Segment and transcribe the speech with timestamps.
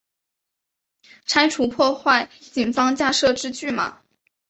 [1.27, 4.01] 拆除破坏警方架设之拒马